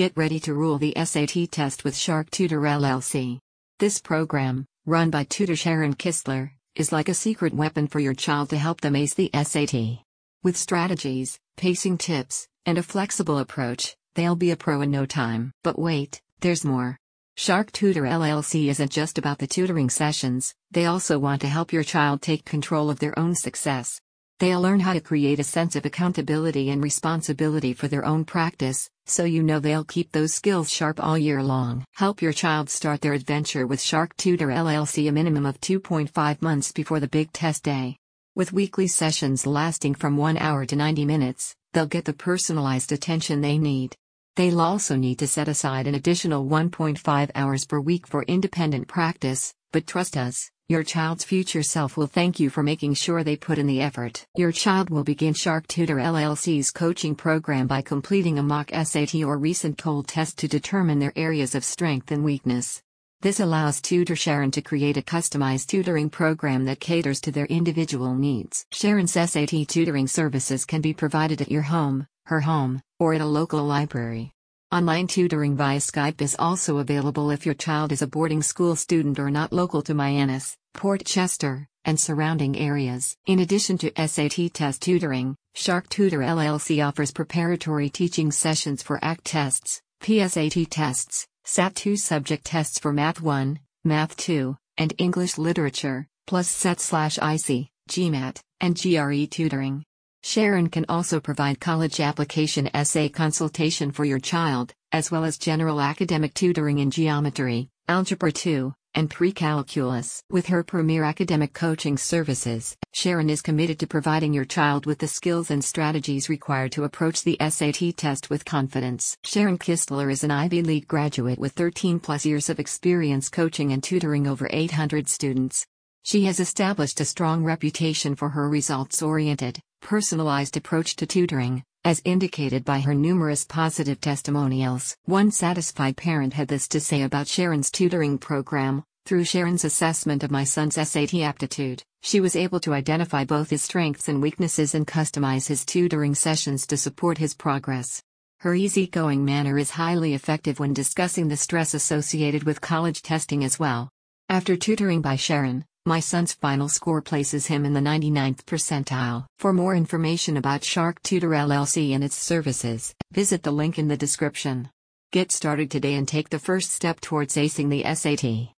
Get 0.00 0.16
ready 0.16 0.40
to 0.40 0.54
rule 0.54 0.78
the 0.78 0.94
SAT 0.96 1.50
test 1.50 1.84
with 1.84 1.94
Shark 1.94 2.30
Tutor 2.30 2.62
LLC. 2.62 3.38
This 3.78 4.00
program, 4.00 4.64
run 4.86 5.10
by 5.10 5.24
tutor 5.24 5.56
Sharon 5.56 5.92
Kistler, 5.92 6.52
is 6.74 6.90
like 6.90 7.10
a 7.10 7.12
secret 7.12 7.52
weapon 7.52 7.86
for 7.86 8.00
your 8.00 8.14
child 8.14 8.48
to 8.48 8.56
help 8.56 8.80
them 8.80 8.96
ace 8.96 9.12
the 9.12 9.28
SAT. 9.34 9.98
With 10.42 10.56
strategies, 10.56 11.38
pacing 11.58 11.98
tips, 11.98 12.48
and 12.64 12.78
a 12.78 12.82
flexible 12.82 13.40
approach, 13.40 13.94
they'll 14.14 14.36
be 14.36 14.52
a 14.52 14.56
pro 14.56 14.80
in 14.80 14.90
no 14.90 15.04
time. 15.04 15.52
But 15.62 15.78
wait, 15.78 16.22
there's 16.40 16.64
more. 16.64 16.96
Shark 17.36 17.70
Tutor 17.70 18.04
LLC 18.04 18.68
isn't 18.68 18.90
just 18.90 19.18
about 19.18 19.36
the 19.36 19.46
tutoring 19.46 19.90
sessions, 19.90 20.54
they 20.70 20.86
also 20.86 21.18
want 21.18 21.42
to 21.42 21.46
help 21.46 21.74
your 21.74 21.84
child 21.84 22.22
take 22.22 22.46
control 22.46 22.88
of 22.88 23.00
their 23.00 23.18
own 23.18 23.34
success. 23.34 24.00
They'll 24.40 24.62
learn 24.62 24.80
how 24.80 24.94
to 24.94 25.02
create 25.02 25.38
a 25.38 25.44
sense 25.44 25.76
of 25.76 25.84
accountability 25.84 26.70
and 26.70 26.82
responsibility 26.82 27.74
for 27.74 27.88
their 27.88 28.06
own 28.06 28.24
practice, 28.24 28.88
so 29.04 29.24
you 29.24 29.42
know 29.42 29.60
they'll 29.60 29.84
keep 29.84 30.12
those 30.12 30.32
skills 30.32 30.70
sharp 30.70 30.98
all 30.98 31.18
year 31.18 31.42
long. 31.42 31.84
Help 31.96 32.22
your 32.22 32.32
child 32.32 32.70
start 32.70 33.02
their 33.02 33.12
adventure 33.12 33.66
with 33.66 33.82
Shark 33.82 34.16
Tutor 34.16 34.46
LLC 34.46 35.10
a 35.10 35.12
minimum 35.12 35.44
of 35.44 35.60
2.5 35.60 36.40
months 36.40 36.72
before 36.72 37.00
the 37.00 37.06
big 37.06 37.30
test 37.34 37.64
day. 37.64 37.98
With 38.34 38.54
weekly 38.54 38.86
sessions 38.86 39.46
lasting 39.46 39.96
from 39.96 40.16
1 40.16 40.38
hour 40.38 40.64
to 40.64 40.74
90 40.74 41.04
minutes, 41.04 41.54
they'll 41.74 41.84
get 41.84 42.06
the 42.06 42.14
personalized 42.14 42.92
attention 42.92 43.42
they 43.42 43.58
need. 43.58 43.94
They'll 44.36 44.62
also 44.62 44.96
need 44.96 45.18
to 45.18 45.26
set 45.26 45.48
aside 45.48 45.86
an 45.86 45.96
additional 45.96 46.46
1.5 46.46 47.30
hours 47.34 47.66
per 47.66 47.78
week 47.78 48.06
for 48.06 48.22
independent 48.22 48.88
practice, 48.88 49.52
but 49.70 49.86
trust 49.86 50.16
us, 50.16 50.50
your 50.70 50.84
child's 50.84 51.24
future 51.24 51.64
self 51.64 51.96
will 51.96 52.06
thank 52.06 52.38
you 52.38 52.48
for 52.48 52.62
making 52.62 52.94
sure 52.94 53.24
they 53.24 53.34
put 53.34 53.58
in 53.58 53.66
the 53.66 53.80
effort. 53.80 54.24
Your 54.36 54.52
child 54.52 54.88
will 54.88 55.02
begin 55.02 55.34
Shark 55.34 55.66
Tutor 55.66 55.96
LLC's 55.96 56.70
coaching 56.70 57.16
program 57.16 57.66
by 57.66 57.82
completing 57.82 58.38
a 58.38 58.42
mock 58.44 58.70
SAT 58.70 59.16
or 59.16 59.36
recent 59.36 59.78
cold 59.78 60.06
test 60.06 60.38
to 60.38 60.46
determine 60.46 61.00
their 61.00 61.12
areas 61.16 61.56
of 61.56 61.64
strength 61.64 62.12
and 62.12 62.22
weakness. 62.22 62.80
This 63.20 63.40
allows 63.40 63.80
Tutor 63.80 64.14
Sharon 64.14 64.52
to 64.52 64.62
create 64.62 64.96
a 64.96 65.02
customized 65.02 65.66
tutoring 65.66 66.08
program 66.08 66.66
that 66.66 66.78
caters 66.78 67.20
to 67.22 67.32
their 67.32 67.46
individual 67.46 68.14
needs. 68.14 68.64
Sharon's 68.70 69.10
SAT 69.10 69.66
tutoring 69.66 70.06
services 70.06 70.64
can 70.64 70.80
be 70.80 70.94
provided 70.94 71.40
at 71.40 71.50
your 71.50 71.62
home, 71.62 72.06
her 72.26 72.42
home, 72.42 72.80
or 73.00 73.12
at 73.12 73.20
a 73.20 73.26
local 73.26 73.64
library. 73.64 74.34
Online 74.72 75.08
tutoring 75.08 75.56
via 75.56 75.78
Skype 75.78 76.22
is 76.22 76.36
also 76.38 76.78
available 76.78 77.32
if 77.32 77.44
your 77.44 77.56
child 77.56 77.90
is 77.90 78.02
a 78.02 78.06
boarding 78.06 78.40
school 78.40 78.76
student 78.76 79.18
or 79.18 79.28
not 79.28 79.52
local 79.52 79.82
to 79.82 79.94
Mianus, 79.94 80.54
Port 80.74 81.04
Chester, 81.04 81.66
and 81.84 81.98
surrounding 81.98 82.56
areas. 82.56 83.16
In 83.26 83.40
addition 83.40 83.78
to 83.78 83.90
SAT 84.06 84.54
test 84.54 84.80
tutoring, 84.80 85.34
Shark 85.56 85.88
Tutor 85.88 86.20
LLC 86.20 86.86
offers 86.86 87.10
preparatory 87.10 87.90
teaching 87.90 88.30
sessions 88.30 88.80
for 88.80 89.04
ACT 89.04 89.24
tests, 89.24 89.82
PSAT 90.02 90.68
tests, 90.70 91.26
SAT 91.44 91.74
2 91.74 91.96
subject 91.96 92.44
tests 92.44 92.78
for 92.78 92.92
Math 92.92 93.20
1, 93.20 93.58
Math 93.84 94.16
2, 94.18 94.56
and 94.78 94.94
English 94.98 95.36
Literature, 95.36 96.06
plus 96.28 96.48
SET/IC, 96.48 97.66
GMAT, 97.88 98.40
and 98.60 98.80
GRE 98.80 99.26
tutoring. 99.26 99.82
Sharon 100.22 100.68
can 100.68 100.84
also 100.88 101.18
provide 101.18 101.60
college 101.60 101.98
application 101.98 102.68
essay 102.74 103.08
consultation 103.08 103.90
for 103.90 104.04
your 104.04 104.18
child, 104.18 104.74
as 104.92 105.10
well 105.10 105.24
as 105.24 105.38
general 105.38 105.80
academic 105.80 106.34
tutoring 106.34 106.78
in 106.78 106.90
geometry, 106.90 107.70
algebra 107.88 108.30
2, 108.30 108.74
and 108.94 109.08
pre-calculus. 109.08 110.22
With 110.30 110.46
her 110.48 110.62
premier 110.62 111.04
academic 111.04 111.54
coaching 111.54 111.96
services, 111.96 112.76
Sharon 112.92 113.30
is 113.30 113.40
committed 113.40 113.78
to 113.80 113.86
providing 113.86 114.34
your 114.34 114.44
child 114.44 114.84
with 114.84 114.98
the 114.98 115.08
skills 115.08 115.50
and 115.50 115.64
strategies 115.64 116.28
required 116.28 116.72
to 116.72 116.84
approach 116.84 117.22
the 117.22 117.38
SAT 117.40 117.96
test 117.96 118.28
with 118.28 118.44
confidence. 118.44 119.16
Sharon 119.24 119.58
Kistler 119.58 120.12
is 120.12 120.22
an 120.22 120.30
Ivy 120.30 120.62
League 120.62 120.88
graduate 120.88 121.38
with 121.38 121.52
13 121.52 121.98
plus 121.98 122.26
years 122.26 122.50
of 122.50 122.60
experience 122.60 123.28
coaching 123.30 123.72
and 123.72 123.82
tutoring 123.82 124.26
over 124.26 124.48
800 124.52 125.08
students. 125.08 125.66
She 126.02 126.24
has 126.24 126.40
established 126.40 127.00
a 127.00 127.04
strong 127.04 127.44
reputation 127.44 128.16
for 128.16 128.30
her 128.30 128.48
results 128.48 129.02
oriented, 129.02 129.60
personalized 129.80 130.56
approach 130.56 130.96
to 130.96 131.06
tutoring, 131.06 131.64
as 131.84 132.02
indicated 132.04 132.64
by 132.64 132.80
her 132.80 132.94
numerous 132.94 133.44
positive 133.44 134.00
testimonials. 134.00 134.96
One 135.04 135.30
satisfied 135.30 135.96
parent 135.96 136.34
had 136.34 136.48
this 136.48 136.68
to 136.68 136.80
say 136.80 137.02
about 137.02 137.28
Sharon's 137.28 137.70
tutoring 137.70 138.18
program 138.18 138.84
through 139.06 139.24
Sharon's 139.24 139.64
assessment 139.64 140.22
of 140.22 140.30
my 140.30 140.44
son's 140.44 140.76
SAT 140.76 141.14
aptitude, 141.14 141.82
she 142.02 142.20
was 142.20 142.36
able 142.36 142.60
to 142.60 142.72
identify 142.72 143.24
both 143.24 143.50
his 143.50 143.62
strengths 143.62 144.08
and 144.08 144.22
weaknesses 144.22 144.74
and 144.74 144.86
customize 144.86 145.48
his 145.48 145.64
tutoring 145.64 146.14
sessions 146.14 146.66
to 146.68 146.76
support 146.76 147.18
his 147.18 147.34
progress. 147.34 148.02
Her 148.40 148.54
easygoing 148.54 149.24
manner 149.24 149.58
is 149.58 149.70
highly 149.70 150.14
effective 150.14 150.60
when 150.60 150.72
discussing 150.72 151.28
the 151.28 151.36
stress 151.36 151.74
associated 151.74 152.44
with 152.44 152.60
college 152.60 153.02
testing 153.02 153.42
as 153.44 153.58
well. 153.58 153.90
After 154.28 154.56
tutoring 154.56 155.02
by 155.02 155.16
Sharon, 155.16 155.64
my 155.86 156.00
son's 156.00 156.34
final 156.34 156.68
score 156.68 157.00
places 157.00 157.46
him 157.46 157.64
in 157.64 157.72
the 157.72 157.80
99th 157.80 158.44
percentile. 158.44 159.26
For 159.38 159.52
more 159.52 159.74
information 159.74 160.36
about 160.36 160.62
Shark 160.62 161.02
Tutor 161.02 161.30
LLC 161.30 161.94
and 161.94 162.04
its 162.04 162.16
services, 162.16 162.94
visit 163.12 163.42
the 163.42 163.50
link 163.50 163.78
in 163.78 163.88
the 163.88 163.96
description. 163.96 164.68
Get 165.10 165.32
started 165.32 165.70
today 165.70 165.94
and 165.94 166.06
take 166.06 166.28
the 166.28 166.38
first 166.38 166.70
step 166.70 167.00
towards 167.00 167.34
acing 167.36 167.70
the 167.70 167.82
SAT. 167.94 168.54